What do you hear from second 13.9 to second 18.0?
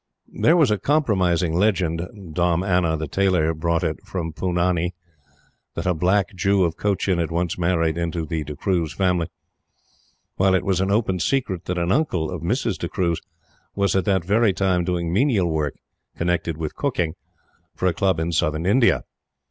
at that very time doing menial work, connected with cooking, for a